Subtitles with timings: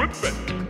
[0.00, 0.69] ribbon.